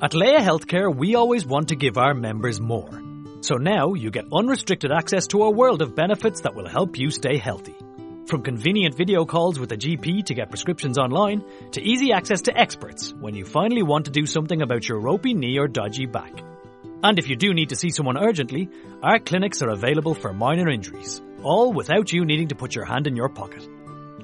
[0.00, 3.02] At Leia Healthcare, we always want to give our members more.
[3.40, 7.10] So now you get unrestricted access to a world of benefits that will help you
[7.10, 7.74] stay healthy.
[8.26, 12.56] From convenient video calls with a GP to get prescriptions online, to easy access to
[12.56, 16.44] experts when you finally want to do something about your ropey knee or dodgy back.
[17.02, 18.70] And if you do need to see someone urgently,
[19.02, 23.08] our clinics are available for minor injuries, all without you needing to put your hand
[23.08, 23.68] in your pocket.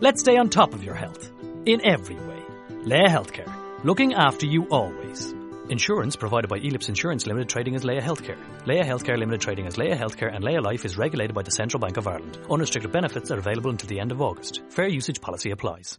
[0.01, 1.33] Let's stay on top of your health,
[1.67, 2.43] in every way.
[2.85, 3.53] Leia Healthcare,
[3.83, 5.35] looking after you always.
[5.71, 8.37] Insurance provided by Ellipse Insurance Limited trading as Leia Healthcare.
[8.67, 11.81] Leia Healthcare Limited trading as Leia Healthcare and Leia Life is regulated by the Central
[11.81, 12.39] Bank of Ireland.
[12.51, 14.61] Unrestricted benefits are available until the end of August.
[14.69, 15.99] Fair usage policy applies.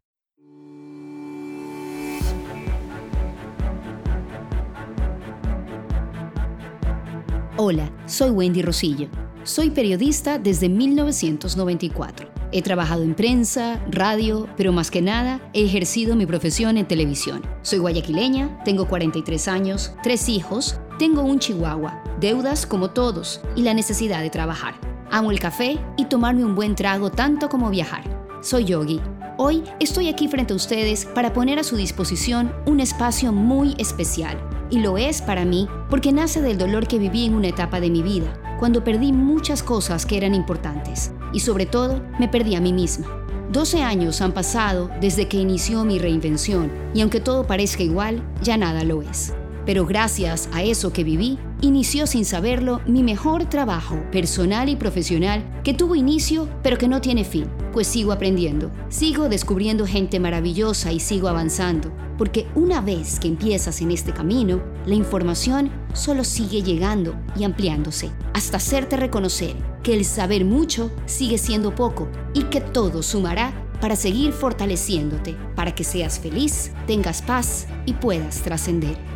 [7.58, 9.10] Hola, soy Wendy Rosillo.
[9.44, 12.35] Soy periodista desde 1994.
[12.56, 17.42] He trabajado en prensa, radio, pero más que nada he ejercido mi profesión en televisión.
[17.64, 23.74] Soy guayaquileña, tengo 43 años, tres hijos, tengo un chihuahua, deudas como todos y la
[23.74, 24.76] necesidad de trabajar.
[25.12, 28.06] Amo el café y tomarme un buen trago tanto como viajar.
[28.42, 29.02] Soy Yogi.
[29.36, 34.40] Hoy estoy aquí frente a ustedes para poner a su disposición un espacio muy especial.
[34.70, 37.90] Y lo es para mí porque nace del dolor que viví en una etapa de
[37.90, 42.62] mi vida, cuando perdí muchas cosas que eran importantes y sobre todo me perdí a
[42.62, 43.06] mí misma.
[43.52, 48.58] 12 años han pasado desde que inició mi reinvención y aunque todo parezca igual, ya
[48.58, 49.34] nada lo es.
[49.66, 55.44] Pero gracias a eso que viví, inició sin saberlo mi mejor trabajo personal y profesional
[55.64, 60.92] que tuvo inicio pero que no tiene fin, pues sigo aprendiendo, sigo descubriendo gente maravillosa
[60.92, 66.62] y sigo avanzando, porque una vez que empiezas en este camino, la información solo sigue
[66.62, 72.62] llegando y ampliándose, hasta hacerte reconocer que el saber mucho sigue siendo poco y que
[72.62, 79.15] todo sumará para seguir fortaleciéndote, para que seas feliz, tengas paz y puedas trascender.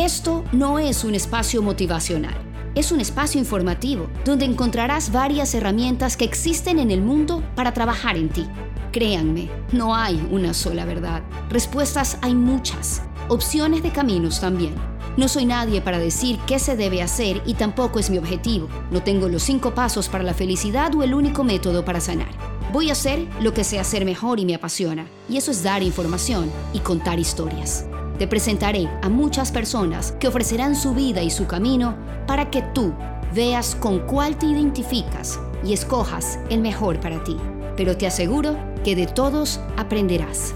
[0.00, 2.34] Esto no es un espacio motivacional,
[2.74, 8.16] es un espacio informativo donde encontrarás varias herramientas que existen en el mundo para trabajar
[8.16, 8.46] en ti.
[8.92, 11.22] Créanme, no hay una sola verdad.
[11.50, 14.74] Respuestas hay muchas, opciones de caminos también.
[15.18, 18.68] No soy nadie para decir qué se debe hacer y tampoco es mi objetivo.
[18.90, 22.30] No tengo los cinco pasos para la felicidad o el único método para sanar.
[22.72, 25.82] Voy a hacer lo que sé hacer mejor y me apasiona, y eso es dar
[25.82, 27.89] información y contar historias.
[28.20, 32.92] Te presentaré a muchas personas que ofrecerán su vida y su camino para que tú
[33.34, 37.38] veas con cuál te identificas y escojas el mejor para ti.
[37.78, 40.54] Pero te aseguro que de todos aprenderás.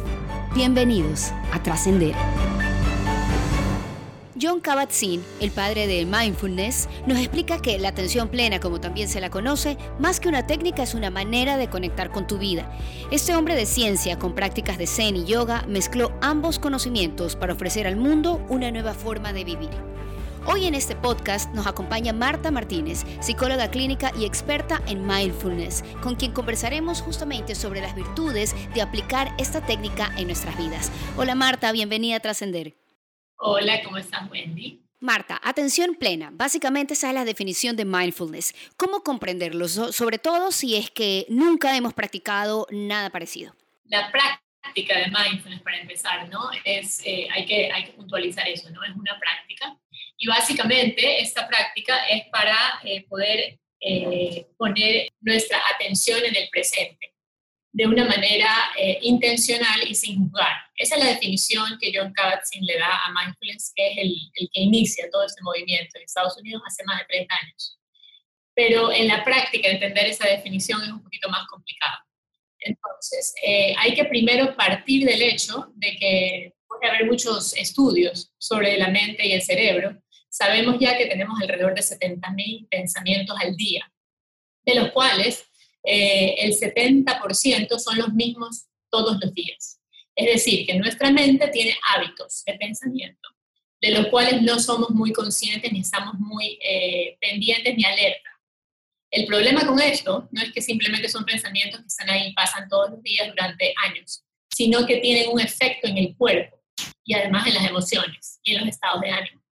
[0.55, 2.15] Bienvenidos a Trascender.
[4.45, 9.19] John Kabat-Zinn, el padre de mindfulness, nos explica que la atención plena, como también se
[9.19, 12.71] la conoce, más que una técnica es una manera de conectar con tu vida.
[13.11, 17.87] Este hombre de ciencia con prácticas de zen y yoga mezcló ambos conocimientos para ofrecer
[17.87, 19.71] al mundo una nueva forma de vivir.
[20.47, 26.17] Hoy en este podcast nos acompaña Marta Martínez, psicóloga clínica y experta en mindfulness, con
[26.17, 30.93] quien conversaremos justamente sobre las virtudes de aplicar esta técnica en nuestras vidas.
[31.17, 32.84] Hola Marta, bienvenida a Trascender.
[33.47, 34.81] Hola, ¿cómo estás, Wendy?
[35.01, 36.31] Marta, atención plena.
[36.33, 38.55] Básicamente esa es la definición de mindfulness.
[38.79, 39.69] ¿Cómo comprenderlo?
[39.69, 43.55] sobre todo si es que nunca hemos practicado nada parecido.
[43.85, 46.41] La práctica de mindfulness, para empezar, ¿no?
[46.65, 48.83] Es, eh, hay, que, hay que puntualizar eso, ¿no?
[48.83, 49.77] Es una práctica.
[50.17, 57.14] Y básicamente esta práctica es para eh, poder eh, poner nuestra atención en el presente
[57.75, 58.49] de una manera
[58.79, 60.55] eh, intencional y sin juzgar.
[60.77, 64.49] Esa es la definición que John Kabat-Zinn le da a mindfulness, que es el, el,
[64.53, 67.81] que inicia todo este movimiento en Estados Unidos hace más de 30 años.
[68.55, 71.99] Pero en la práctica entender esa definición es un poquito más complicado.
[72.61, 78.79] Entonces, eh, hay que primero partir del hecho de que puede haber muchos estudios sobre
[78.79, 80.01] la mente y el cerebro.
[80.29, 83.93] Sabemos ya que tenemos alrededor de 70.000 pensamientos al día,
[84.65, 85.45] de los cuales
[85.85, 89.81] eh, el 70% son los mismos todos los días.
[90.17, 93.29] Es decir, que nuestra mente tiene hábitos de pensamiento,
[93.81, 98.31] de los cuales no somos muy conscientes ni estamos muy eh, pendientes ni alerta.
[99.11, 102.69] El problema con esto no es que simplemente son pensamientos que están ahí y pasan
[102.69, 106.61] todos los días durante años, sino que tienen un efecto en el cuerpo
[107.05, 109.44] y además en las emociones y en los estados de ánimo.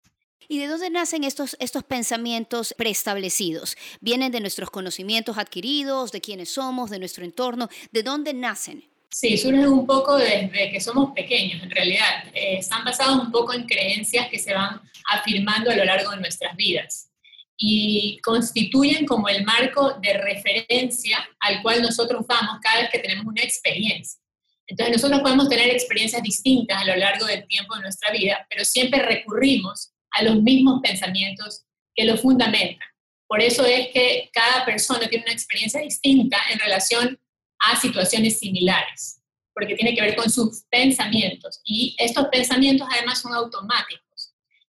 [0.53, 3.75] ¿Y de dónde nacen estos, estos pensamientos preestablecidos?
[4.03, 7.71] ¿Vienen de nuestros conocimientos adquiridos, de quiénes somos, de nuestro entorno?
[7.91, 8.85] ¿De dónde nacen?
[9.11, 12.27] Sí, surgen un poco desde que somos pequeños, en realidad.
[12.35, 16.19] Eh, están basados un poco en creencias que se van afirmando a lo largo de
[16.19, 17.11] nuestras vidas
[17.57, 23.25] y constituyen como el marco de referencia al cual nosotros vamos cada vez que tenemos
[23.25, 24.21] una experiencia.
[24.67, 28.67] Entonces nosotros podemos tener experiencias distintas a lo largo del tiempo de nuestra vida, pero
[28.67, 31.65] siempre recurrimos a los mismos pensamientos
[31.95, 32.89] que lo fundamentan.
[33.27, 37.19] Por eso es que cada persona tiene una experiencia distinta en relación
[37.59, 39.23] a situaciones similares,
[39.55, 41.61] porque tiene que ver con sus pensamientos.
[41.65, 44.35] Y estos pensamientos además son automáticos.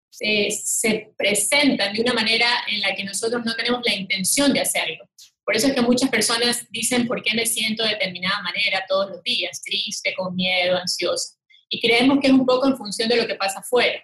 [0.10, 4.62] Se, se presentan de una manera en la que nosotros no tenemos la intención de
[4.62, 5.08] hacerlo.
[5.46, 9.12] Por eso es que muchas personas dicen por qué me siento de determinada manera todos
[9.12, 11.38] los días, triste, con miedo, ansiosa.
[11.70, 14.04] Y creemos que es un poco en función de lo que pasa afuera.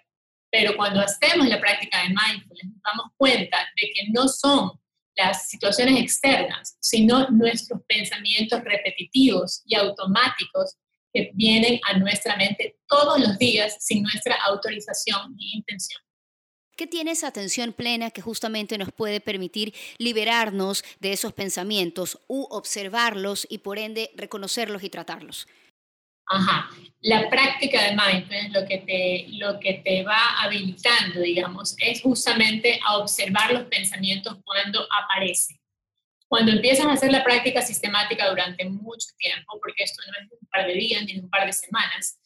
[0.54, 4.70] Pero cuando hacemos la práctica de mindfulness, nos damos cuenta de que no son
[5.16, 10.76] las situaciones externas, sino nuestros pensamientos repetitivos y automáticos
[11.12, 16.00] que vienen a nuestra mente todos los días sin nuestra autorización ni intención.
[16.76, 22.46] ¿Qué tiene esa atención plena que justamente nos puede permitir liberarnos de esos pensamientos u
[22.50, 25.48] observarlos y por ende reconocerlos y tratarlos?
[26.26, 26.70] Ajá.
[27.00, 32.80] La práctica de mindfulness lo que, te, lo que te va habilitando, digamos, es justamente
[32.86, 35.58] a observar los pensamientos cuando aparecen.
[36.26, 40.48] Cuando empiezas a hacer la práctica sistemática durante mucho tiempo, porque esto no es un
[40.48, 42.18] par de días ni un par de semanas,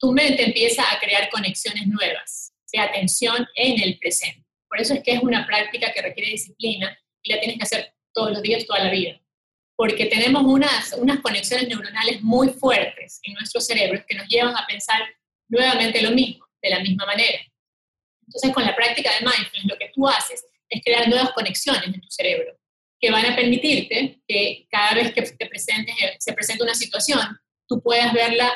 [0.00, 4.42] tu mente empieza a crear conexiones nuevas, sea atención en el presente.
[4.68, 7.94] Por eso es que es una práctica que requiere disciplina y la tienes que hacer
[8.14, 9.20] todos los días, toda la vida
[9.78, 14.66] porque tenemos unas, unas conexiones neuronales muy fuertes en nuestros cerebros que nos llevan a
[14.66, 15.00] pensar
[15.48, 17.38] nuevamente lo mismo, de la misma manera.
[18.26, 22.00] Entonces, con la práctica de mindfulness, lo que tú haces es crear nuevas conexiones en
[22.00, 22.58] tu cerebro
[23.00, 27.20] que van a permitirte que cada vez que te presentes, se presenta una situación,
[27.68, 28.52] tú puedas verla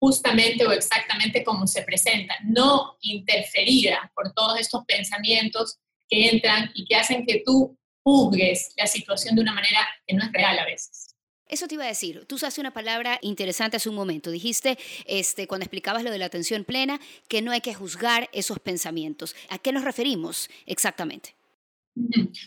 [0.00, 6.84] justamente o exactamente como se presenta, no interferida por todos estos pensamientos que entran y
[6.84, 10.64] que hacen que tú juzgues la situación de una manera que no es real a
[10.64, 11.14] veces.
[11.48, 15.46] Eso te iba a decir, tú usaste una palabra interesante hace un momento, dijiste este,
[15.46, 19.36] cuando explicabas lo de la atención plena que no hay que juzgar esos pensamientos.
[19.50, 21.34] ¿A qué nos referimos exactamente?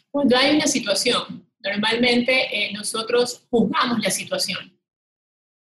[0.10, 4.78] Cuando hay una situación, normalmente eh, nosotros juzgamos la situación,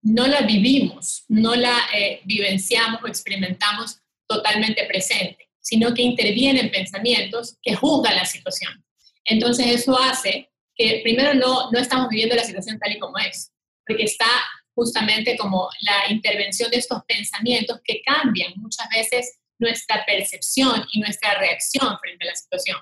[0.01, 7.57] no la vivimos, no la eh, vivenciamos o experimentamos totalmente presente, sino que intervienen pensamientos
[7.61, 8.83] que juzgan la situación.
[9.25, 13.51] Entonces eso hace que primero no, no estamos viviendo la situación tal y como es,
[13.85, 14.27] porque está
[14.73, 21.37] justamente como la intervención de estos pensamientos que cambian muchas veces nuestra percepción y nuestra
[21.37, 22.77] reacción frente a la situación.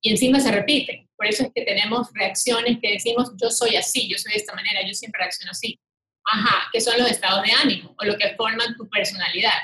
[0.00, 1.08] Y encima se repiten.
[1.16, 4.54] Por eso es que tenemos reacciones que decimos, yo soy así, yo soy de esta
[4.54, 5.78] manera, yo siempre reacciono así.
[6.26, 9.58] Ajá, que son los estados de ánimo o lo que forman tu personalidad.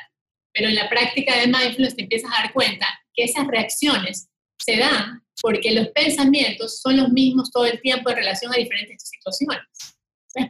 [0.53, 4.29] Pero en la práctica de mindfulness te empiezas a dar cuenta que esas reacciones
[4.59, 9.09] se dan porque los pensamientos son los mismos todo el tiempo en relación a diferentes
[9.09, 9.61] situaciones.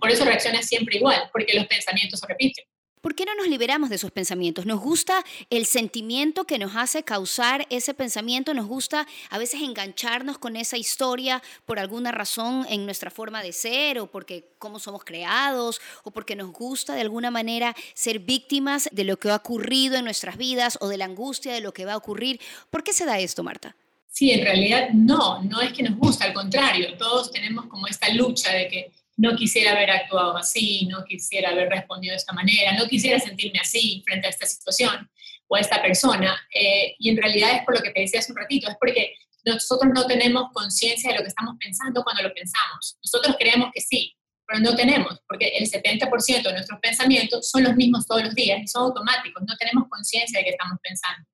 [0.00, 2.64] por eso reacciona siempre igual, porque los pensamientos se repiten.
[3.00, 4.66] ¿Por qué no nos liberamos de esos pensamientos?
[4.66, 10.36] Nos gusta el sentimiento que nos hace causar ese pensamiento, nos gusta a veces engancharnos
[10.36, 15.02] con esa historia por alguna razón en nuestra forma de ser o porque cómo somos
[15.02, 19.96] creados o porque nos gusta de alguna manera ser víctimas de lo que ha ocurrido
[19.96, 22.38] en nuestras vidas o de la angustia de lo que va a ocurrir.
[22.68, 23.76] ¿Por qué se da esto, Marta?
[24.10, 28.12] Sí, en realidad no, no es que nos gusta, al contrario, todos tenemos como esta
[28.12, 32.72] lucha de que no quisiera haber actuado así, no quisiera haber respondido de esta manera,
[32.72, 35.08] no quisiera sentirme así frente a esta situación
[35.46, 36.36] o a esta persona.
[36.52, 39.14] Eh, y en realidad es por lo que te decía hace un ratito, es porque
[39.44, 42.98] nosotros no tenemos conciencia de lo que estamos pensando cuando lo pensamos.
[43.02, 44.14] Nosotros creemos que sí,
[44.46, 48.60] pero no tenemos, porque el 70% de nuestros pensamientos son los mismos todos los días
[48.62, 51.28] y son automáticos, no tenemos conciencia de que estamos pensando.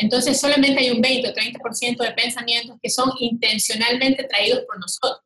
[0.00, 5.20] Entonces, solamente hay un 20 o 30% de pensamientos que son intencionalmente traídos por nosotros.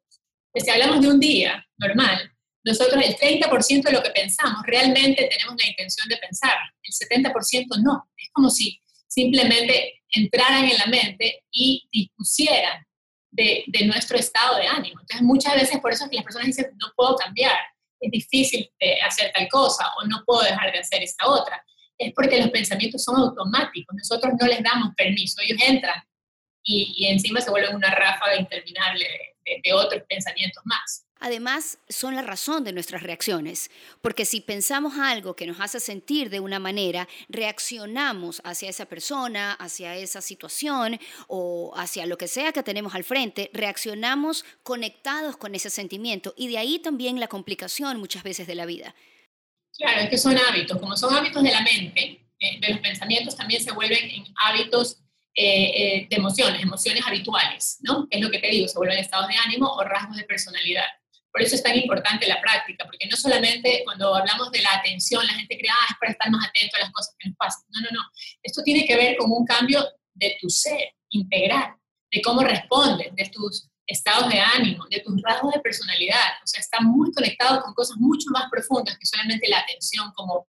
[0.52, 2.32] Pues, si hablamos de un día normal,
[2.64, 7.82] nosotros el 30% de lo que pensamos realmente tenemos la intención de pensar, el 70%
[7.82, 8.08] no.
[8.16, 12.84] Es como si simplemente entraran en la mente y dispusieran
[13.30, 15.00] de, de, nuestro estado de ánimo.
[15.00, 17.58] Entonces, muchas veces por eso es que las personas dicen, no puedo cambiar,
[18.00, 21.62] es difícil de hacer tal cosa o no puedo dejar de hacer esta otra
[21.98, 26.02] es porque los pensamientos son automáticos, nosotros no les damos permiso, ellos entran
[26.64, 29.06] y, encima se vuelven una ráfaga interminable
[29.62, 31.04] de, otros pensamientos más.
[31.20, 33.70] Además, son la razón de nuestras reacciones,
[34.02, 39.52] porque si pensamos algo que nos hace sentir de una manera, reaccionamos hacia esa persona,
[39.52, 40.98] hacia esa situación
[41.28, 46.48] o hacia lo que sea que tenemos al frente, reaccionamos conectados con ese sentimiento y
[46.48, 48.94] de ahí también la complicación muchas veces de la vida.
[49.76, 50.78] Claro, es que son hábitos.
[50.78, 54.98] Como son hábitos de la mente, eh, de los pensamientos también se vuelven en hábitos
[55.34, 58.06] eh, eh, de emociones, emociones habituales, ¿no?
[58.08, 60.84] Es lo que te digo, se vuelven estados de ánimo o rasgos de personalidad.
[61.32, 65.26] Por eso es tan importante la práctica, porque no solamente cuando hablamos de la atención,
[65.26, 67.64] la gente cree, ah, es para estar más atento a las cosas que nos pasan.
[67.70, 68.00] No, no, no.
[68.40, 71.74] Esto tiene que ver con un cambio de tu ser integral,
[72.12, 76.32] de cómo respondes, de tus estados de ánimo, de tus rasgos de personalidad.
[76.42, 80.48] O sea, está muy conectado con cosas mucho más profundas que solamente la atención como,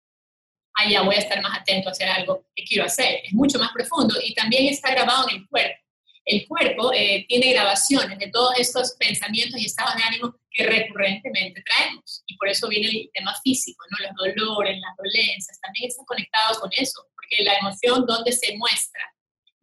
[0.78, 3.20] ah, ya voy a estar más atento a hacer algo que quiero hacer.
[3.24, 5.80] Es mucho más profundo y también está grabado en el cuerpo.
[6.24, 11.62] El cuerpo eh, tiene grabaciones de todos estos pensamientos y estados de ánimo que recurrentemente
[11.62, 12.24] traemos.
[12.26, 14.08] Y por eso viene el tema físico, ¿no?
[14.08, 19.02] Los dolores, las dolencias, también está conectado con eso, porque la emoción, ¿dónde se muestra?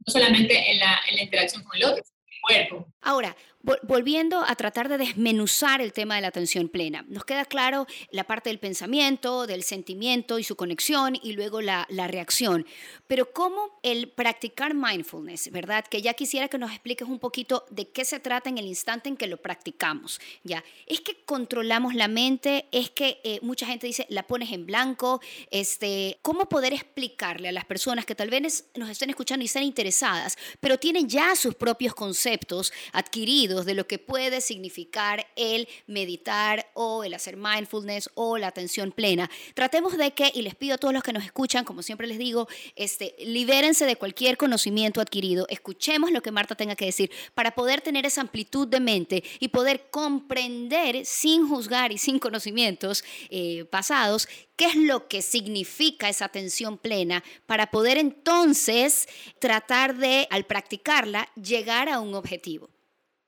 [0.05, 2.03] No solamente en la, en la interacción con el otro,
[2.43, 2.88] cuerpo.
[3.01, 7.88] Ahora, Volviendo a tratar de desmenuzar el tema de la atención plena, nos queda claro
[8.12, 12.65] la parte del pensamiento, del sentimiento y su conexión y luego la, reacción.
[13.08, 15.86] Pero ¿cómo el practicar mindfulness, verdad?
[15.86, 19.08] Que ya quisiera que nos expliques un poquito de qué se trata en el instante
[19.08, 20.62] en que lo practicamos, ¿ya?
[20.86, 25.22] Es que controlamos la mente, es que eh, mucha gente dice, la pones en blanco,
[25.51, 29.63] este, ¿cómo poder explicarle a las personas que tal vez nos estén escuchando y estén
[29.63, 33.52] interesadas, pero tienen ya sus propios conceptos adquiridos?
[33.62, 39.29] De lo que puede significar el meditar o el hacer mindfulness o la atención plena.
[39.53, 42.17] Tratemos de que, y les pido a todos los que nos escuchan, como siempre les
[42.17, 47.53] digo, este, libérense de cualquier conocimiento adquirido, escuchemos lo que Marta tenga que decir para
[47.55, 53.65] poder tener esa amplitud de mente y poder comprender sin juzgar y sin conocimientos eh,
[53.65, 59.07] pasados qué es lo que significa esa atención plena para poder entonces
[59.39, 62.73] tratar de, al practicarla, llegar a un objetivo.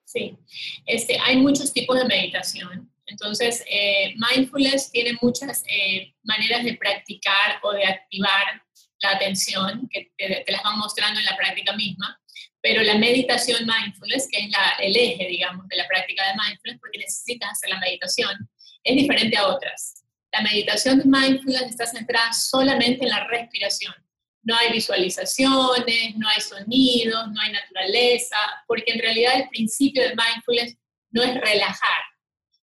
[0.05, 0.37] Sí,
[0.85, 2.91] este, hay muchos tipos de meditación.
[3.07, 8.63] Entonces, eh, mindfulness tiene muchas eh, maneras de practicar o de activar
[9.01, 12.19] la atención, que te, las van mostrando en la práctica misma,
[12.61, 16.99] pero la meditación mindfulness, que es el eje, digamos, de la práctica de mindfulness, porque
[16.99, 18.49] necesitas hacer la meditación,
[18.83, 20.03] es diferente a otras.
[20.31, 23.93] La meditación mindfulness está centrada solamente en la respiración
[24.45, 28.37] no hay visualizaciones, no hay sonidos, no hay naturaleza,
[28.67, 30.77] porque en realidad el principio del mindfulness
[31.09, 32.01] no es relajar.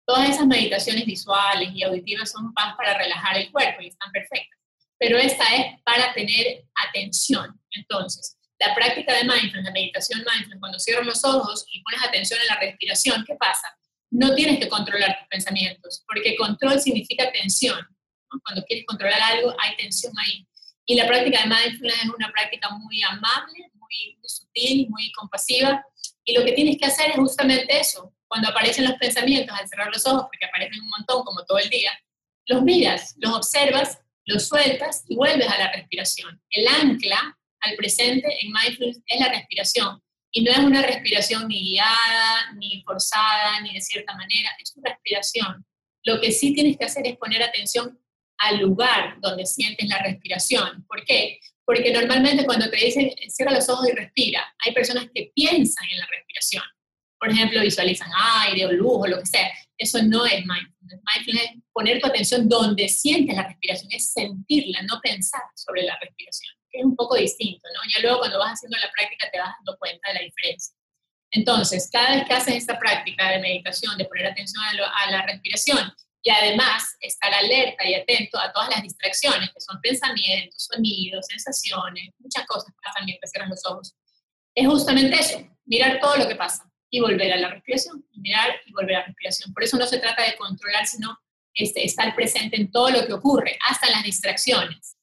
[0.07, 4.59] Todas esas meditaciones visuales y auditivas son para relajar el cuerpo y están perfectas,
[4.99, 7.59] pero esta es para tener atención.
[7.71, 12.39] Entonces, la práctica de mindfulness, la meditación mindfulness, cuando cierras los ojos y pones atención
[12.41, 13.75] en la respiración, ¿qué pasa?
[14.11, 17.79] No tienes que controlar tus pensamientos, porque control significa tensión.
[18.45, 20.47] Cuando quieres controlar algo, hay tensión ahí.
[20.91, 25.87] Y la práctica de mindfulness es una práctica muy amable, muy, sutil, muy compasiva.
[26.25, 28.13] Y lo que tienes que hacer es justamente eso.
[28.27, 31.71] Cuando aparecen los pensamientos, al cerrar los ojos, porque aparecen un montón como todo el
[31.71, 31.93] día,
[32.47, 36.43] los miras, los observas, los sueltas y vuelves a la respiración.
[36.51, 40.03] El ancla al presente en mindfulness es la respiración.
[40.33, 44.91] Y no es una respiración ni guiada, ni forzada, ni de cierta manera, es una
[44.91, 45.65] respiración.
[46.03, 47.97] Lo que sí tienes que hacer es poner atención
[48.41, 50.85] al lugar donde sientes la respiración.
[50.87, 51.39] ¿Por qué?
[51.65, 55.99] Porque normalmente cuando te dicen cierra los ojos y respira, hay personas que piensan en
[55.99, 56.65] la respiración.
[57.19, 58.11] Por ejemplo, visualizan
[58.47, 59.51] aire o luz o lo que sea.
[59.77, 61.01] Eso no es mindfulness.
[61.15, 65.99] Mindfulness es poner tu atención donde sientes la respiración, es sentirla, no pensar sobre la
[66.01, 67.81] respiración, es un poco distinto, ¿no?
[67.95, 70.75] Ya luego cuando vas haciendo la práctica te vas dando cuenta de la diferencia.
[71.33, 75.93] Entonces, cada vez que haces esta práctica de meditación, de poner atención a la respiración,
[76.23, 82.11] y además estar alerta y atento a todas las distracciones, que son pensamientos, sonidos, sensaciones,
[82.19, 83.95] muchas cosas pasan mientras cierras los ojos.
[84.55, 88.73] Es justamente eso, mirar todo lo que pasa y volver a la respiración, mirar y
[88.73, 89.55] volver a la respiración.
[89.55, 91.19] Por eso no se trata de controlar, sino
[91.55, 94.97] este, estar presente en todo lo que ocurre, hasta las distracciones.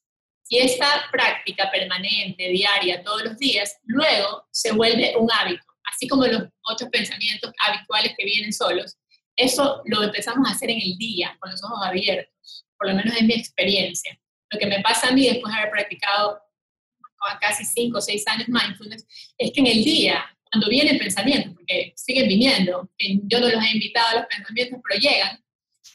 [0.50, 6.26] Y esta práctica permanente, diaria, todos los días, luego se vuelve un hábito, así como
[6.26, 8.96] los otros pensamientos habituales que vienen solos,
[9.38, 13.16] eso lo empezamos a hacer en el día, con los ojos abiertos, por lo menos
[13.16, 14.18] en mi experiencia.
[14.50, 16.40] Lo que me pasa a mí después de haber practicado
[17.40, 19.06] casi cinco o seis años mindfulness,
[19.38, 23.72] es que en el día, cuando vienen pensamientos, porque siguen viniendo, yo no los he
[23.72, 25.44] invitado a los pensamientos, pero llegan,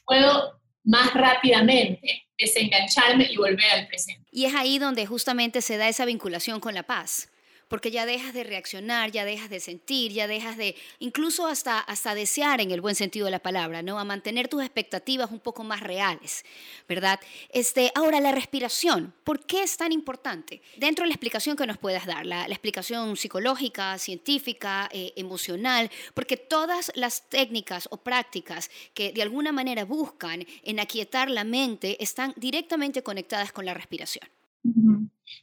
[0.05, 4.27] puedo más rápidamente desengancharme y volver al presente.
[4.31, 7.29] Y es ahí donde justamente se da esa vinculación con la paz
[7.73, 12.13] porque ya dejas de reaccionar, ya dejas de sentir, ya dejas de, incluso hasta, hasta
[12.13, 13.97] desear en el buen sentido de la palabra, ¿no?
[13.97, 16.45] A mantener tus expectativas un poco más reales,
[16.87, 17.19] ¿verdad?
[17.49, 20.61] Este, ahora, la respiración, ¿por qué es tan importante?
[20.77, 26.37] Dentro de la explicación que nos puedas dar, la, explicación psicológica, científica, eh, emocional, porque
[26.37, 32.35] todas las técnicas o prácticas que de alguna manera buscan en aquietar la mente están
[32.37, 34.29] directamente conectadas con la respiración.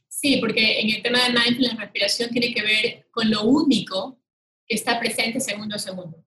[0.07, 4.21] Sí, porque en el tema de mindfulness, la respiración tiene que ver con lo único
[4.67, 6.23] que está presente segundo a segundo.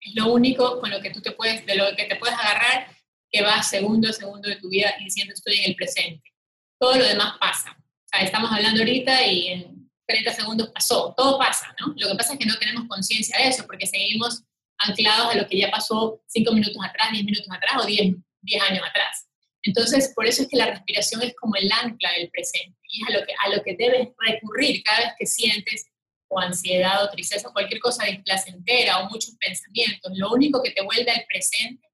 [0.00, 2.94] Es lo único con lo que tú te puedes, de lo que te puedes agarrar
[3.30, 6.32] que va segundo a segundo de tu vida diciendo estoy en el presente.
[6.78, 7.76] Todo lo demás pasa.
[7.78, 11.94] O sea, estamos hablando ahorita y en 30 segundos pasó, todo pasa, ¿no?
[11.96, 14.42] Lo que pasa es que no tenemos conciencia de eso porque seguimos
[14.78, 18.62] anclados a lo que ya pasó 5 minutos atrás, 10 minutos atrás o 10, 10
[18.62, 19.28] años atrás.
[19.62, 23.08] Entonces, por eso es que la respiración es como el ancla del presente y es
[23.08, 25.86] a lo que, a lo que debes recurrir cada vez que sientes
[26.28, 30.12] o ansiedad o tristeza o cualquier cosa displacentera o muchos pensamientos.
[30.14, 31.88] Lo único que te vuelve al presente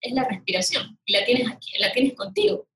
[0.00, 2.68] es la respiración y la tienes aquí, la tienes contigo.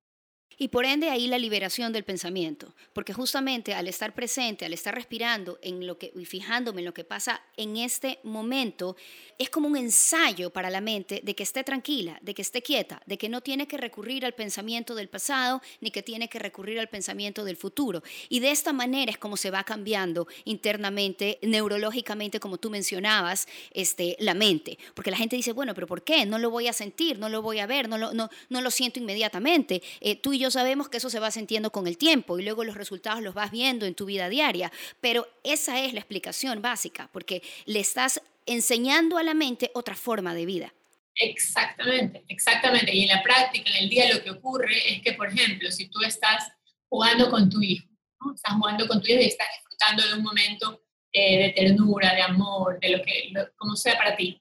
[0.63, 4.95] Y por ende ahí la liberación del pensamiento, porque justamente al estar presente, al estar
[4.95, 8.95] respirando en lo que y fijándome en lo que pasa en este momento,
[9.39, 13.01] es como un ensayo para la mente de que esté tranquila, de que esté quieta,
[13.07, 16.79] de que no tiene que recurrir al pensamiento del pasado ni que tiene que recurrir
[16.79, 18.03] al pensamiento del futuro.
[18.29, 24.15] Y de esta manera es como se va cambiando internamente, neurológicamente, como tú mencionabas, este,
[24.21, 24.79] la mente.
[24.93, 26.27] Porque la gente dice, bueno, pero ¿por qué?
[26.27, 28.71] No lo voy a sentir, no lo voy a ver, no lo, no, no lo
[28.71, 29.83] siento inmediatamente.
[30.03, 32.65] Eh, tú y yo sabemos que eso se va sintiendo con el tiempo y luego
[32.65, 34.73] los resultados los vas viendo en tu vida diaria.
[35.01, 40.35] Pero esa es la explicación básica, porque le estás enseñando a la mente otra forma
[40.35, 40.75] de vida.
[41.15, 42.95] Exactamente, exactamente.
[42.95, 45.89] Y en la práctica, en el día, lo que ocurre es que, por ejemplo, si
[45.89, 46.51] tú estás
[46.89, 47.87] jugando con tu hijo,
[48.35, 52.23] estás jugando con tu hijo y estás disfrutando de un momento eh, de ternura, de
[52.23, 54.41] amor, de lo que, como sea para ti,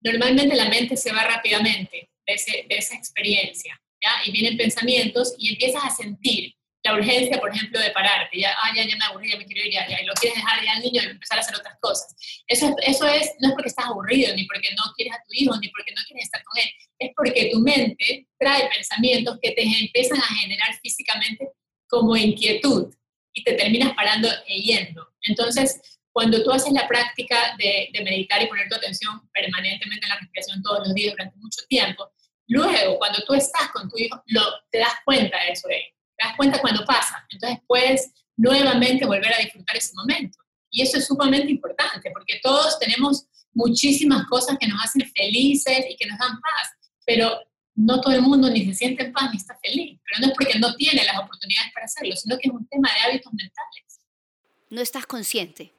[0.00, 3.80] normalmente la mente se va rápidamente de, de esa experiencia,
[4.24, 8.86] Y vienen pensamientos y empiezas a sentir la urgencia, por ejemplo, de pararte, ya, ya,
[8.86, 10.82] ya me aburrí, ya me quiero ir, ya, ya, y lo quieres dejar ya al
[10.82, 12.14] niño y empezar a hacer otras cosas.
[12.46, 15.54] Eso, eso es, no es porque estás aburrido, ni porque no quieres a tu hijo,
[15.60, 19.62] ni porque no quieres estar con él, es porque tu mente trae pensamientos que te
[19.62, 21.50] empiezan a generar físicamente
[21.86, 22.94] como inquietud
[23.34, 25.06] y te terminas parando e yendo.
[25.26, 30.08] Entonces, cuando tú haces la práctica de, de meditar y poner tu atención permanentemente en
[30.08, 32.10] la respiración todos los días durante mucho tiempo,
[32.50, 35.82] luego, cuando tú estás con tu hijo, lo, te das cuenta de eso él
[36.20, 37.26] te das cuenta cuando pasa.
[37.30, 40.38] Entonces puedes nuevamente volver a disfrutar ese momento.
[40.70, 45.96] Y eso es sumamente importante, porque todos tenemos muchísimas cosas que nos hacen felices y
[45.96, 46.70] que nos dan paz,
[47.04, 47.40] pero
[47.74, 49.98] no todo el mundo ni se siente en paz ni está feliz.
[50.04, 52.88] Pero no es porque no tiene las oportunidades para hacerlo, sino que es un tema
[52.94, 54.00] de hábitos mentales.
[54.68, 55.72] No estás consciente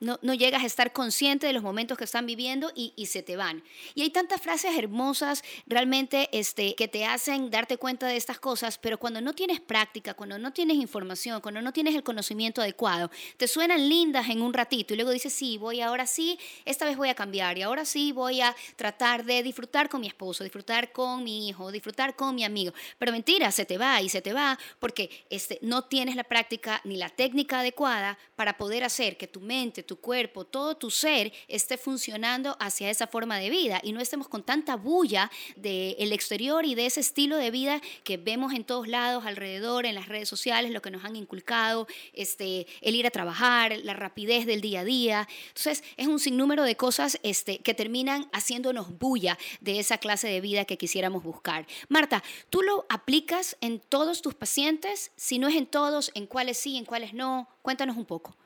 [0.00, 3.36] no, llegas a estar consciente de los momentos que están viviendo y, y, se te
[3.36, 3.64] van.
[3.94, 8.78] Y hay tantas frases hermosas realmente este, que te hacen darte cuenta de estas cosas,
[8.78, 13.10] pero cuando no tienes práctica, cuando no tienes información, cuando no tienes el conocimiento adecuado,
[13.36, 16.96] te suenan lindas en un ratito y luego dices, sí, voy ahora sí, esta vez
[16.96, 20.92] voy a cambiar y ahora sí voy a tratar de disfrutar con mi esposo, disfrutar
[20.92, 22.72] con mi hijo, disfrutar con mi amigo.
[22.98, 26.80] Pero mentira, se te va y se te va porque este, no tienes la práctica
[26.84, 31.32] ni la técnica adecuada para poder hacer que tu mente, tu cuerpo, todo tu ser
[31.48, 36.64] esté funcionando hacia esa forma de vida y no estemos con tanta bulla del exterior
[36.64, 40.28] y de ese estilo de vida que vemos en todos lados alrededor, en las redes
[40.28, 44.80] sociales, lo que nos han inculcado, este, el ir a trabajar, la rapidez del día
[44.80, 45.28] a día.
[45.48, 50.42] Entonces, es un sinnúmero de cosas este, que terminan haciéndonos bulla de esa clase de
[50.42, 51.66] vida que quisiéramos buscar.
[51.88, 55.12] Marta, ¿tú lo aplicas en todos tus pacientes?
[55.16, 57.48] Si no es en todos, ¿en cuáles sí, en cuáles no?
[57.62, 58.36] Cuéntanos un poco.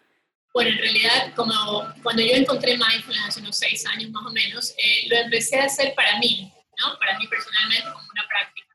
[0.52, 1.54] Bueno, en realidad, como
[2.02, 5.64] cuando yo encontré mindfulness hace unos seis años más o menos, eh, lo empecé a
[5.64, 6.98] hacer para mí, ¿no?
[6.98, 8.68] Para mí personalmente como una práctica.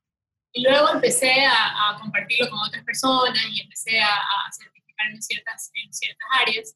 [0.53, 5.21] Y luego empecé a, a compartirlo con otras personas y empecé a, a certificarme en
[5.21, 6.75] ciertas, en ciertas áreas.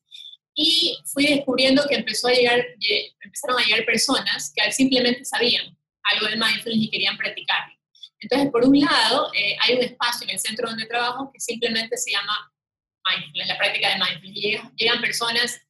[0.53, 2.63] Y fui descubriendo que empezó a llegar,
[3.21, 7.75] empezaron a llegar personas que simplemente sabían algo del mindfulness y querían practicarlo.
[8.19, 11.97] Entonces, por un lado, eh, hay un espacio en el centro donde trabajo que simplemente
[11.97, 12.50] se llama
[13.09, 14.61] mindfulness, la práctica de mindfulness.
[14.75, 15.61] Llegan, personas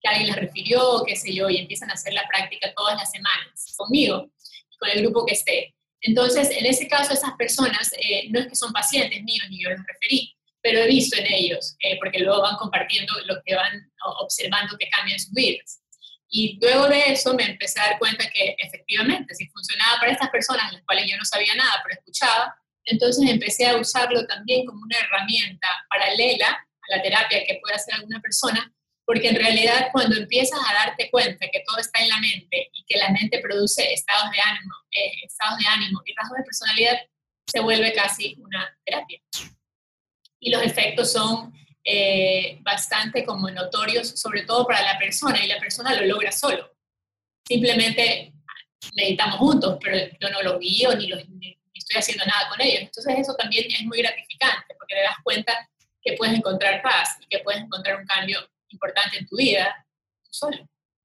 [0.00, 3.10] que alguien les refirió, qué sé yo, y empiezan a hacer la práctica todas las
[3.10, 4.30] semanas conmigo
[4.78, 5.74] con el grupo que esté.
[6.00, 9.70] Entonces, en ese caso, esas personas eh, no es que son pacientes míos ni yo
[9.70, 13.90] los referí, pero he visto en ellos, eh, porque luego van compartiendo lo que van
[14.20, 15.82] observando que cambian sus vidas.
[16.30, 20.30] Y luego de eso me empecé a dar cuenta que efectivamente, si funcionaba para estas
[20.30, 24.82] personas, las cuales yo no sabía nada, pero escuchaba, entonces empecé a usarlo también como
[24.82, 28.72] una herramienta paralela la terapia que puede hacer alguna persona,
[29.06, 32.84] porque en realidad cuando empiezas a darte cuenta que todo está en la mente y
[32.84, 36.98] que la mente produce estados de ánimo, eh, estados de ánimo y rasgos de personalidad,
[37.46, 39.20] se vuelve casi una terapia.
[40.40, 41.52] Y los efectos son
[41.84, 46.72] eh, bastante como notorios, sobre todo para la persona, y la persona lo logra solo.
[47.46, 48.32] Simplemente
[48.94, 52.82] meditamos juntos, pero yo no lo guío ni, ni estoy haciendo nada con ellos.
[52.82, 55.70] Entonces eso también es muy gratificante, porque te das cuenta
[56.02, 59.86] que puedes encontrar paz y que puedes encontrar un cambio importante en tu vida
[60.22, 60.56] solo.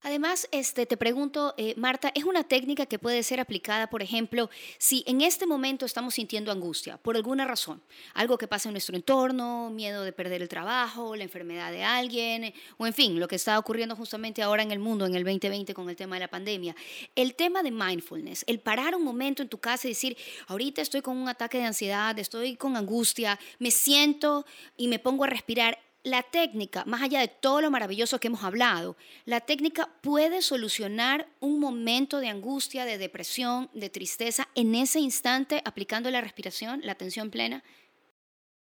[0.05, 4.51] Además, este, te pregunto, eh, Marta, ¿es una técnica que puede ser aplicada, por ejemplo,
[4.77, 7.81] si en este momento estamos sintiendo angustia por alguna razón?
[8.13, 12.53] Algo que pasa en nuestro entorno, miedo de perder el trabajo, la enfermedad de alguien,
[12.77, 15.73] o en fin, lo que está ocurriendo justamente ahora en el mundo, en el 2020
[15.73, 16.75] con el tema de la pandemia.
[17.15, 20.15] El tema de mindfulness, el parar un momento en tu casa y decir,
[20.45, 24.45] ahorita estoy con un ataque de ansiedad, estoy con angustia, me siento
[24.77, 28.43] y me pongo a respirar la técnica, más allá de todo lo maravilloso que hemos
[28.43, 34.99] hablado, la técnica puede solucionar un momento de angustia, de depresión, de tristeza en ese
[34.99, 37.63] instante aplicando la respiración, la atención plena.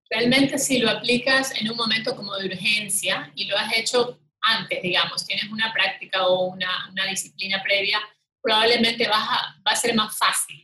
[0.07, 4.83] Realmente si lo aplicas en un momento como de urgencia y lo has hecho antes,
[4.83, 7.99] digamos, tienes una práctica o una, disciplina previa,
[8.39, 9.27] probablemente vas
[9.67, 10.61] va a ser más fácil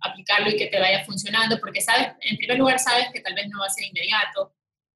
[0.00, 3.48] aplicarlo y que te vaya funcionando, porque sabes, en primer lugar sabes que tal vez
[3.48, 4.52] no va a ser inmediato,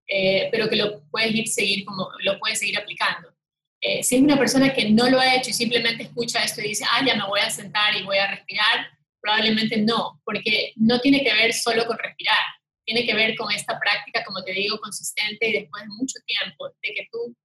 [0.09, 3.37] eh, pero que lo puedes ir seguir como lo puedes seguir aplicando.
[3.81, 6.69] Eh, si es una persona que no lo ha hecho y simplemente escucha esto y
[6.69, 8.89] dice, ah, ya me voy a sentar y voy a respirar,
[9.21, 12.39] probablemente no, porque no tiene que ver solo con respirar,
[12.85, 16.69] tiene que ver con esta práctica, como te digo, consistente y después de mucho tiempo
[16.69, 17.37] de que tú,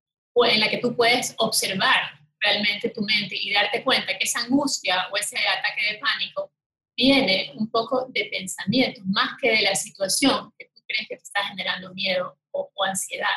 [0.46, 5.08] en la que tú puedes observar realmente tu mente y darte cuenta que esa angustia
[5.12, 6.52] o ese ataque de pánico
[6.96, 11.24] viene un poco de pensamiento, más que de la situación que tú crees que te
[11.24, 13.28] está generando miedo o, ansiedad.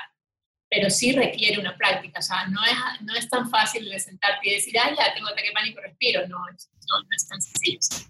[0.68, 4.48] Pero sí requiere una práctica, o sea, no es, no es tan fácil de sentarte
[4.48, 8.09] y decir, ah, ya tengo ataque de pánico, respiro, no, no, no es tan sencillo.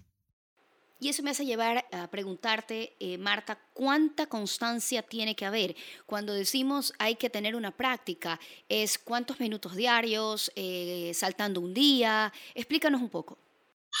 [0.99, 5.75] Y eso me hace llevar a preguntarte, eh, Marta, ¿cuánta constancia tiene que haber?
[6.05, 8.39] Cuando decimos hay que tener una práctica,
[8.69, 12.31] ¿es cuántos minutos diarios, eh, saltando un día?
[12.53, 13.37] Explícanos un poco.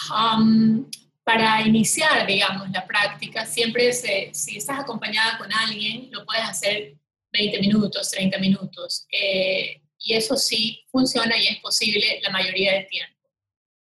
[0.09, 0.89] Um,
[1.25, 6.93] para iniciar, digamos, la práctica, siempre si estás acompañada con alguien, lo puedes hacer
[7.33, 9.07] 20 minutos, 30 minutos.
[9.11, 13.27] Eh, y eso sí funciona y es posible la mayoría del tiempo.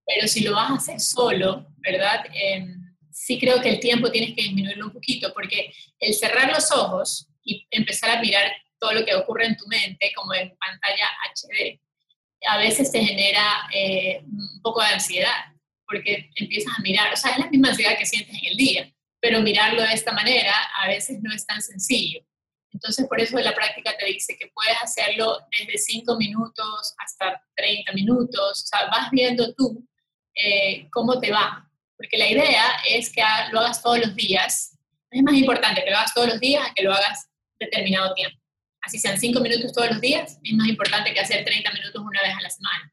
[0.07, 2.25] Pero si lo vas a hacer solo, ¿verdad?
[2.33, 6.73] Em, sí creo que el tiempo tienes que disminuirlo un poquito, porque el cerrar los
[6.73, 11.11] ojos y empezar a mirar todo lo que ocurre en tu mente, como en pantalla
[11.35, 11.79] HD,
[12.47, 15.54] a veces te genera eh, un poco de ansiedad
[15.87, 18.93] porque empiezas a mirar, o sea, es la misma ansiedad que sientes en el día,
[19.21, 22.21] pero mirarlo de esta manera a veces no es tan sencillo.
[22.75, 27.93] Entonces, por eso la práctica te dice que puedes hacerlo desde 5 minutos hasta 30
[27.93, 29.87] minutos, o sea, vas viendo tú
[30.35, 34.77] eh, cómo te va, porque la idea es que lo hagas todos los días.
[35.11, 37.29] Es más importante que lo hagas todos los días que lo hagas
[37.61, 38.37] determinado tiempo.
[38.83, 42.23] Así sean 5 minutos todos los días, es más importante que hacer 30 minutos una
[42.23, 42.93] vez a la semana.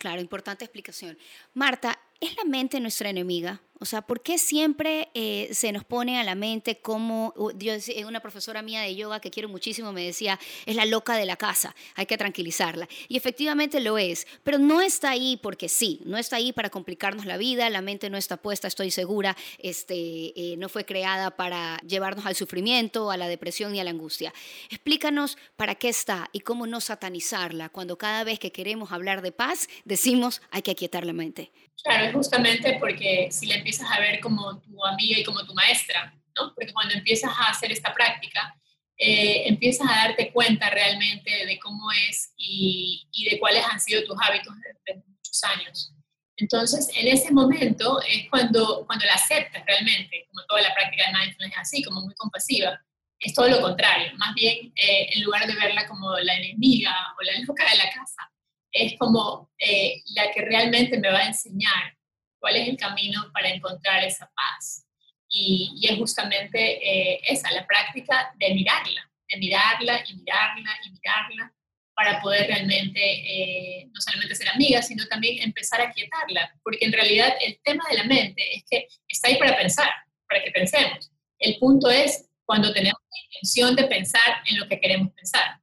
[0.00, 1.18] Claro, importante explicación.
[1.52, 3.60] Marta, ¿es la mente nuestra enemiga?
[3.82, 7.72] O sea, ¿por qué siempre eh, se nos pone a la mente como, yo,
[8.06, 11.36] una profesora mía de yoga que quiero muchísimo me decía, es la loca de la
[11.36, 12.86] casa, hay que tranquilizarla.
[13.08, 17.24] Y efectivamente lo es, pero no está ahí porque sí, no está ahí para complicarnos
[17.24, 21.78] la vida, la mente no está puesta, estoy segura, este, eh, no fue creada para
[21.78, 24.34] llevarnos al sufrimiento, a la depresión y a la angustia.
[24.68, 29.32] Explícanos para qué está y cómo no satanizarla cuando cada vez que queremos hablar de
[29.32, 31.50] paz decimos hay que aquietar la mente.
[31.82, 35.54] Claro, es justamente porque si le empiezas a ver como tu amiga y como tu
[35.54, 36.52] maestra, ¿no?
[36.54, 38.54] Porque cuando empiezas a hacer esta práctica,
[38.98, 44.04] eh, empiezas a darte cuenta realmente de cómo es y, y, de cuáles han sido
[44.04, 45.94] tus hábitos desde muchos años.
[46.36, 51.18] Entonces, en ese momento es cuando, cuando la aceptas realmente, como toda la práctica de
[51.18, 52.78] mindfulness es así, como muy compasiva.
[53.18, 57.22] Es todo lo contrario, más bien eh, en lugar de verla como la enemiga o
[57.22, 58.30] la loca de la casa,
[58.72, 61.96] es como eh, la que realmente me va a enseñar
[62.38, 64.86] cuál es el camino para encontrar esa paz.
[65.28, 71.54] Y, es justamente eh, esa, la práctica de mirarla, de mirarla y mirarla y mirarla
[71.94, 76.92] para poder realmente eh, no solamente ser amiga, sino también empezar a quietarla, porque en
[76.92, 79.90] realidad el tema de la mente es que está ahí para pensar,
[80.26, 81.10] para que pensemos.
[81.38, 85.60] El punto es cuando tenemos la intención de pensar en lo que queremos pensar.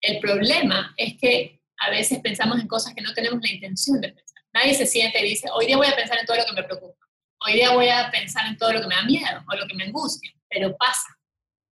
[0.00, 4.12] El problema es que a veces pensamos en cosas que no tenemos la intención de
[4.12, 4.42] pensar.
[4.52, 6.62] Nadie se siente y dice, hoy día voy a pensar en todo lo que me
[6.64, 7.06] preocupa,
[7.46, 9.74] hoy día voy a pensar en todo lo que me da miedo o lo que
[9.74, 11.08] me angustia, pero pasa.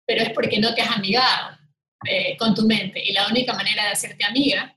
[0.06, 1.58] Pero es porque no te has amigado
[2.06, 4.76] eh, con tu mente y la única manera de hacerte amiga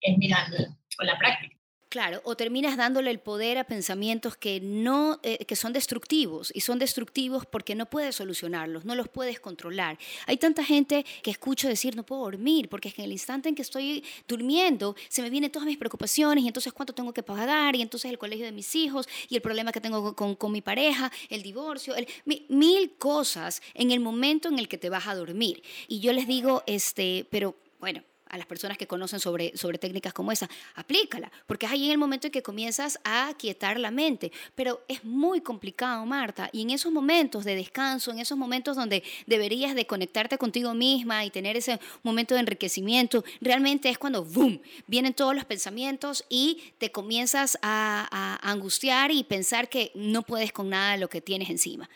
[0.00, 1.56] es mirándola con la práctica.
[1.90, 6.60] Claro, o terminas dándole el poder a pensamientos que, no, eh, que son destructivos y
[6.60, 9.98] son destructivos porque no puedes solucionarlos, no los puedes controlar.
[10.26, 13.48] Hay tanta gente que escucho decir no puedo dormir porque es que en el instante
[13.48, 17.24] en que estoy durmiendo se me vienen todas mis preocupaciones y entonces cuánto tengo que
[17.24, 20.52] pagar y entonces el colegio de mis hijos y el problema que tengo con, con
[20.52, 25.08] mi pareja, el divorcio, el, mil cosas en el momento en el que te vas
[25.08, 25.64] a dormir.
[25.88, 30.12] Y yo les digo, este, pero bueno, a las personas que conocen sobre, sobre técnicas
[30.12, 33.90] como esa, aplícala, porque es ahí en el momento en que comienzas a quietar la
[33.90, 34.32] mente.
[34.54, 39.02] Pero es muy complicado, Marta, y en esos momentos de descanso, en esos momentos donde
[39.26, 44.62] deberías de conectarte contigo misma y tener ese momento de enriquecimiento, realmente es cuando, ¡boom!,
[44.86, 50.70] vienen todos los pensamientos y te comienzas a, angustiar y pensar que no puedes con
[50.70, 51.88] nada lo que tienes encima.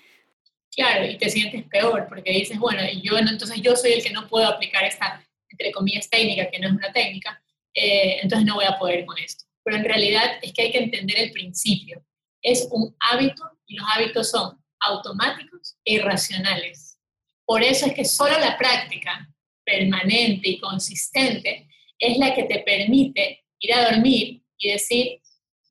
[0.74, 4.26] Claro, y te sientes peor porque dices, bueno, yo entonces yo soy el que no
[4.26, 7.42] puedo aplicar esta, entre comillas, técnica, que no es una técnica,
[7.74, 9.44] eh, entonces no voy a poder con esto.
[9.62, 12.04] Pero en realidad es que hay que entender el principio.
[12.42, 16.98] Es un hábito y los hábitos son automáticos e irracionales.
[17.46, 19.28] Por eso es que solo la práctica
[19.64, 25.20] permanente y consistente es la que te permite ir a dormir y decir,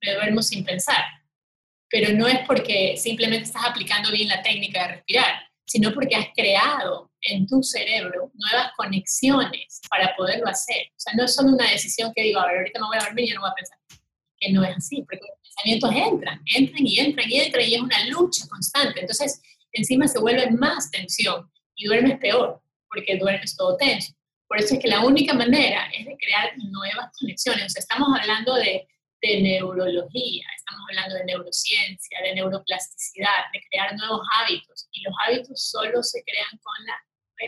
[0.02, 1.04] me duermo sin pensar
[1.94, 6.26] pero no es porque simplemente estás aplicando bien la técnica de respirar, sino porque has
[6.34, 10.86] creado en tu cerebro nuevas conexiones para poderlo hacer.
[10.90, 13.04] O sea, no es solo una decisión que digo, a ver, ahorita me voy a
[13.04, 13.78] dormir y ya no voy a pensar.
[14.38, 17.80] Que no es así, porque los pensamientos entran, entran y entran y entran y es
[17.80, 19.00] una lucha constante.
[19.00, 19.40] Entonces,
[19.72, 24.12] encima se vuelve más tensión y duermes peor, porque duermes todo tenso.
[24.46, 27.64] Por eso es que la única manera es de crear nuevas conexiones.
[27.64, 28.86] O sea, estamos hablando de
[29.24, 34.88] de neurología, estamos hablando de neurociencia, de neuroplasticidad, de crear nuevos hábitos.
[34.92, 36.96] Y los hábitos solo se crean con la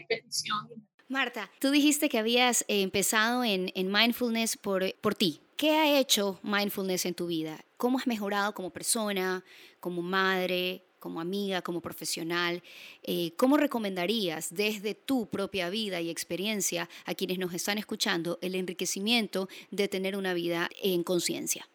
[0.00, 0.86] repetición.
[1.08, 5.40] Marta, tú dijiste que habías empezado en, en mindfulness por, por ti.
[5.56, 7.64] ¿Qué ha hecho mindfulness en tu vida?
[7.76, 9.44] ¿Cómo has mejorado como persona,
[9.80, 12.62] como madre, como amiga, como profesional,
[13.04, 18.56] eh, ¿cómo recomendarías desde tu propia vida y experiencia a quienes nos están escuchando el
[18.56, 21.68] enriquecimiento de tener una vida en conciencia?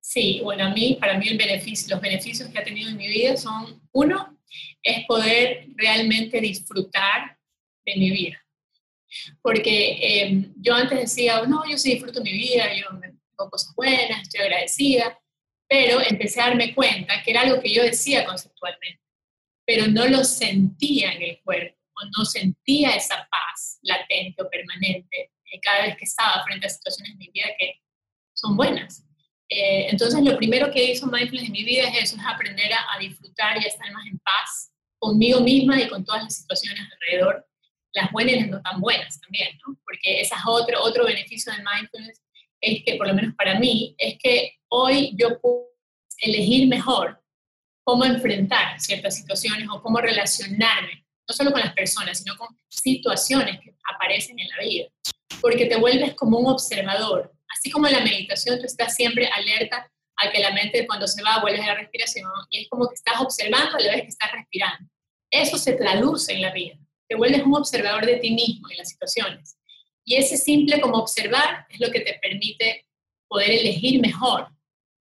[0.00, 3.08] Sí, bueno, a mí, para mí el beneficio, los beneficios que ha tenido en mi
[3.08, 4.35] vida son, uno,
[4.86, 7.36] es poder realmente disfrutar
[7.84, 8.40] de mi vida.
[9.42, 14.22] Porque em, yo antes decía, no, yo sí disfruto mi vida, yo tengo cosas buenas,
[14.22, 15.18] estoy agradecida,
[15.68, 19.02] pero empecé a darme cuenta que era algo que yo decía conceptualmente,
[19.66, 25.32] pero no lo sentía en el cuerpo, o no sentía esa paz latente o permanente
[25.50, 27.80] eh, cada vez que estaba frente a situaciones en mi vida que
[28.34, 29.04] son buenas.
[29.48, 32.98] Eh, entonces, lo primero que hizo Mindfulness en mi vida es eso, es aprender a,
[32.98, 37.46] disfrutar y a estar más en paz conmigo misma y con todas las situaciones alrededor,
[37.92, 39.76] las buenas y las no tan buenas también, ¿no?
[39.84, 42.20] Porque ese es otro, otro beneficio del mindfulness,
[42.60, 45.66] es que, por lo menos para mí, es que hoy yo puedo
[46.18, 47.22] elegir mejor
[47.84, 53.60] cómo enfrentar ciertas situaciones o cómo relacionarme, no solo con las personas, sino con situaciones
[53.60, 54.88] que aparecen en la vida,
[55.40, 57.32] porque te vuelves como un observador.
[57.48, 61.40] Así como la meditación, tú estás siempre alerta a que la mente cuando se va
[61.40, 64.32] vuelve a la respiración y es como que estás observando a la vez que estás
[64.32, 64.88] respirando.
[65.30, 66.76] Eso se traduce en la vida.
[67.08, 69.58] Te vuelves un observador de ti mismo en las situaciones.
[70.04, 72.86] Y ese simple como observar es lo que te permite
[73.28, 74.48] poder elegir mejor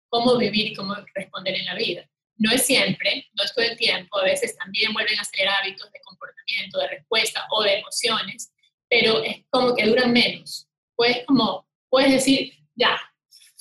[0.09, 2.09] cómo vivir y cómo responder en la vida.
[2.37, 5.91] No es siempre, no es todo el tiempo, a veces también vuelven a ser hábitos
[5.91, 8.53] de comportamiento, de respuesta o de emociones,
[8.89, 10.69] pero es como que duran menos.
[10.95, 13.01] Puedes como, puedes decir, ya,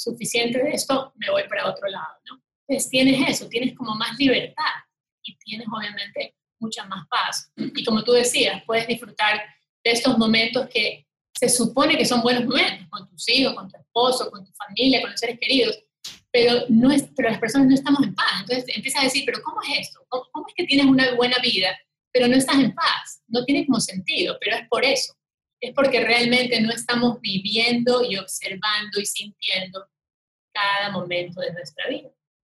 [0.02, 2.42] suficiente de esto, me voy para otro lado, ¿no?
[2.68, 4.64] Entonces tienes eso, tienes como más libertad
[5.24, 7.52] y tienes obviamente mucha más paz.
[7.56, 9.42] Y como tú decías, puedes disfrutar
[9.84, 13.78] de estos momentos que se supone que son buenos momentos, con tus hijos, con tu
[13.78, 15.84] esposo, con tu familia, con los seres queridos,
[16.32, 18.42] pero, no es, pero las personas no estamos en paz.
[18.42, 20.06] Entonces empiezas a decir, pero ¿cómo es esto?
[20.08, 21.78] ¿Cómo, es que tienes una buena vida,
[22.12, 23.22] pero no estás en paz?
[23.28, 25.14] No tiene como sentido, pero es por eso.
[25.62, 29.88] Es porque realmente no estamos viviendo y observando y sintiendo
[30.52, 32.10] cada momento de nuestra vida.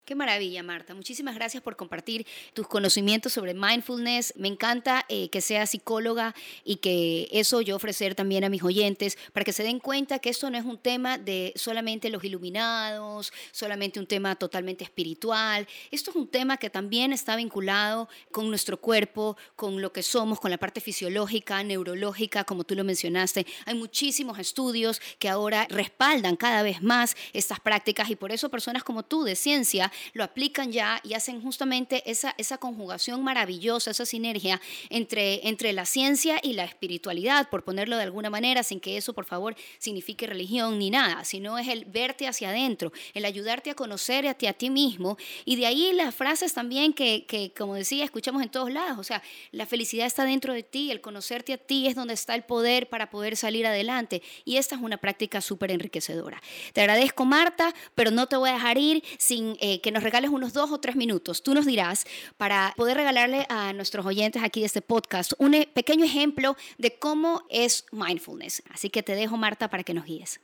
[0.06, 0.94] Qué maravilla, Marta.
[0.94, 4.36] Muchísimas gracias por compartir tus conocimientos sobre mindfulness.
[4.38, 9.18] Me encanta eh, que seas psicóloga y que eso yo ofrecer también a mis oyentes
[9.34, 13.34] para que se den cuenta que esto no es un tema de solamente los iluminados,
[13.52, 15.68] solamente un tema totalmente espiritual.
[15.90, 20.40] Esto es un tema que también está vinculado con nuestro cuerpo, con lo que somos,
[20.40, 23.48] con la parte fisiológica, neurológica, como tú lo mencionaste.
[23.66, 28.84] Hay muchísimos estudios que ahora respaldan cada vez más estas prácticas y por eso personas
[28.84, 34.06] como tú de ciencia lo aplican ya y hacen justamente esa, esa conjugación maravillosa, esa
[34.06, 38.98] sinergia entre, entre la ciencia y la espiritualidad, por ponerlo de alguna manera, sin que
[38.98, 43.72] eso, por favor, signifique religión ni nada, sino es el verte hacia adentro, el ayudarte
[43.72, 45.18] a conocer a ti, a ti mismo.
[45.46, 49.04] Y de ahí las frases también que, que, como decía, escuchamos en todos lados, o
[49.04, 52.44] sea, la felicidad está dentro de ti, el conocerte a ti es donde está el
[52.44, 54.22] poder para poder salir adelante.
[54.44, 56.42] Y esta es una práctica súper enriquecedora.
[56.74, 60.32] Te agradezco, Marta, pero no te voy a dejar ir sin eh, que nos regales
[60.32, 64.62] unos dos o tres minutos, tú nos dirás, para poder regalarle a nuestros oyentes aquí
[64.62, 68.64] de este podcast un e, pequeño ejemplo de cómo es mindfulness.
[68.72, 70.42] Así que te dejo, Marta, para que nos guíes.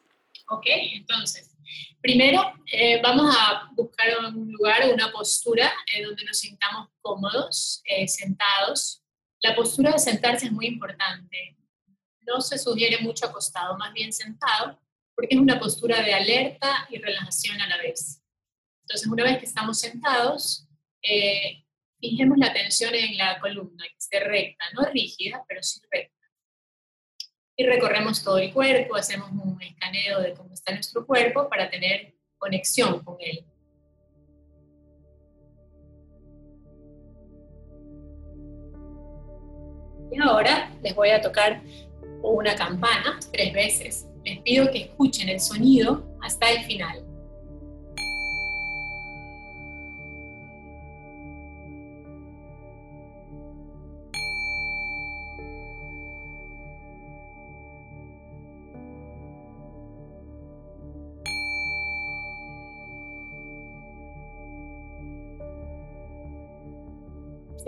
[0.48, 1.58] Ok, entonces,
[2.02, 8.08] primero eh, vamos a buscar un lugar, una postura en donde nos sintamos cómodos, eh,
[8.08, 9.02] sentados.
[9.42, 11.58] La postura de sentarse es muy importante.
[12.28, 14.80] No se sugiere mucho acostado, más bien sentado,
[15.16, 18.21] porque es una postura de alerta y relajación a la vez.
[18.92, 20.68] Entonces, una vez que estamos sentados,
[21.02, 21.64] eh,
[22.02, 26.14] fijemos la atención en la columna, que esté recta, no rígida, pero sí recta.
[27.56, 32.14] Y recorremos todo el cuerpo, hacemos un escaneo de cómo está nuestro cuerpo para tener
[32.38, 33.46] conexión con él.
[40.12, 41.62] Y ahora les voy a tocar
[42.24, 47.11] una campana tres veces les pido que escuchen el sonido hasta el final.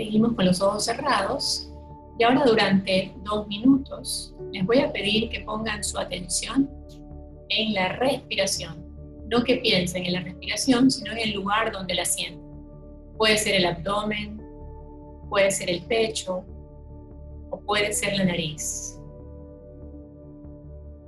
[0.04, 1.72] Seguimos con los ojos cerrados
[2.20, 6.70] y ahora durante dos minutos les voy a pedir que pongan su atención
[7.48, 8.84] en la respiración.
[9.30, 12.44] No que piensen en la respiración, sino en el lugar donde la sienten.
[13.18, 14.42] Puede ser el abdomen,
[15.30, 16.44] puede ser el pecho
[17.50, 19.00] o puede ser la nariz.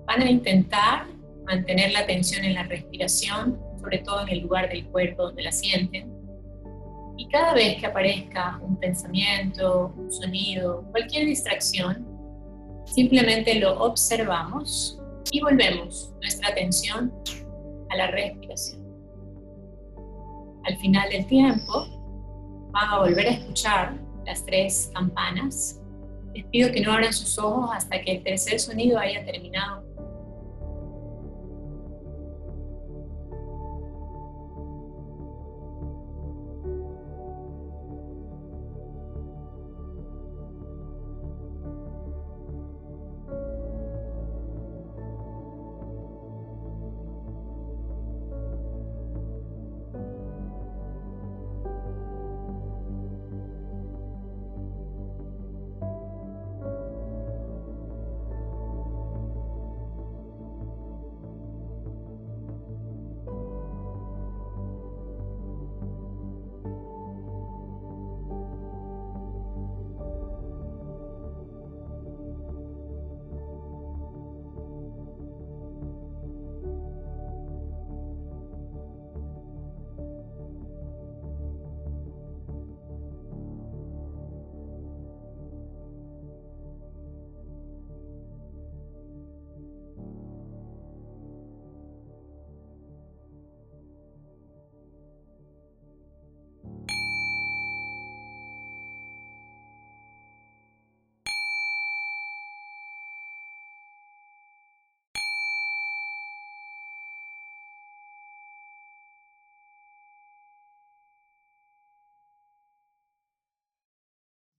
[0.07, 1.05] Van a intentar
[1.45, 5.51] mantener la atención en la respiración, sobre todo en el lugar del cuerpo donde la
[5.51, 6.14] sienten
[7.17, 12.05] y cada vez que aparezca un pensamiento, un sonido, cualquier distracción,
[12.85, 14.99] simplemente lo observamos
[15.31, 17.13] y volvemos nuestra atención
[17.89, 18.83] a la respiración.
[20.65, 21.87] Al final del tiempo,
[22.71, 25.79] van a volver a escuchar las tres campanas.
[26.33, 29.83] Les pido que no abran sus ojos hasta que el tercer sonido haya terminado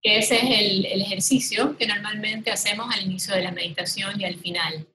[0.06, 4.36] que ese es el, ejercicio que normalmente hacemos al inicio de la meditación y al
[4.36, 4.86] final.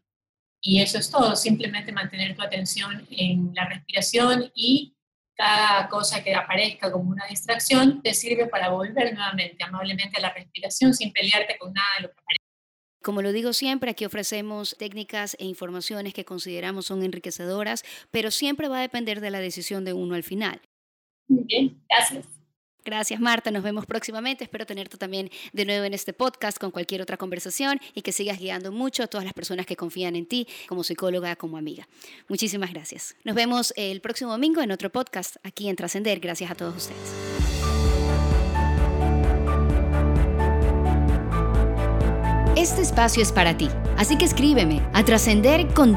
[0.62, 4.96] Y eso es todo, simplemente mantener tu atención en la respiración y
[5.36, 10.34] cada cosa que aparezca como una distracción te sirve para volver nuevamente amablemente a la
[10.34, 12.46] respiración sin pelearte con nada de lo que aparece.
[13.04, 18.70] Como lo digo siempre, aquí ofrecemos técnicas e informaciones que consideramos son enriquecedoras, pero siempre
[18.70, 20.62] va a depender de la decisión de uno al final.
[21.28, 22.41] Muy bien, gracias.
[22.84, 24.44] Gracias Marta, nos vemos próximamente.
[24.44, 28.40] Espero tenerte también de nuevo en este podcast con cualquier otra conversación y que sigas
[28.40, 31.88] guiando mucho a todas las personas que confían en ti como psicóloga, como amiga.
[32.28, 33.16] Muchísimas gracias.
[33.24, 36.20] Nos vemos el próximo domingo en otro podcast aquí en Trascender.
[36.20, 37.41] Gracias a todos ustedes.
[42.62, 45.96] Este espacio es para ti, así que escríbeme a trascender con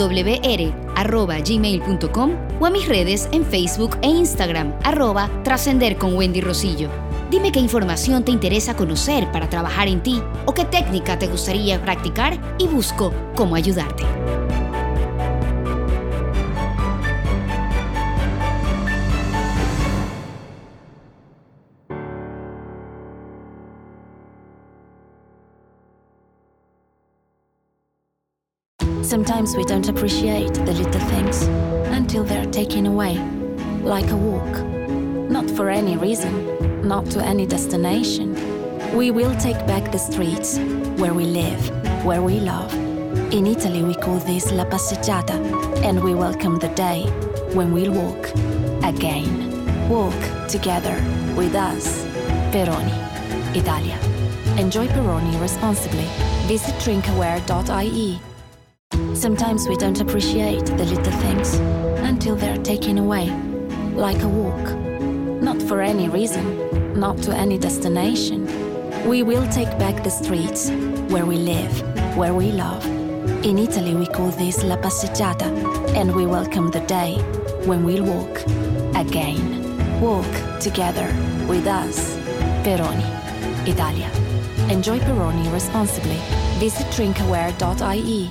[2.59, 6.89] o a mis redes en Facebook e Instagram arroba trascender con Wendy Rosillo.
[7.31, 11.83] Dime qué información te interesa conocer para trabajar en ti o qué técnica te gustaría
[11.83, 14.05] practicar y busco cómo ayudarte.
[29.05, 31.43] Sometimes we don't appreciate the little things
[31.93, 33.19] until they're taken away,
[33.83, 34.75] like a walk
[35.29, 36.33] not for any reason,
[36.87, 38.29] not to any destination.
[38.97, 40.59] We will take back the streets
[41.01, 41.63] where we live,
[42.05, 42.73] where we love.
[43.33, 45.37] In Italy, we call this La Passeggiata,
[45.83, 47.03] and we welcome the day
[47.53, 48.29] when we'll walk
[48.85, 49.33] again.
[49.89, 50.95] Walk together
[51.37, 52.05] with us.
[52.53, 52.95] Peroni,
[53.57, 53.99] Italia.
[54.57, 56.07] Enjoy Peroni responsibly.
[56.47, 58.34] Visit drinkaware.ie.
[59.25, 61.55] Sometimes we don't appreciate the little things
[62.07, 63.31] until they're taken away,
[63.95, 64.77] like a walk.
[65.41, 66.45] Not for any reason,
[67.01, 68.45] not to any destination.
[69.09, 70.69] We will take back the streets
[71.09, 71.73] where we live,
[72.19, 72.85] where we love.
[73.47, 75.49] In Italy, we call this La Passeggiata,
[75.97, 77.15] and we welcome the day
[77.65, 78.43] when we'll walk
[78.95, 79.43] again.
[80.03, 81.07] Walk together
[81.49, 82.15] with us.
[82.63, 83.09] Peroni,
[83.67, 84.11] Italia.
[84.71, 86.21] Enjoy Peroni responsibly.
[86.61, 88.31] Visit drinkaware.ie.